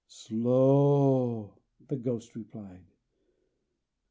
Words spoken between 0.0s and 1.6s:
"Slow!"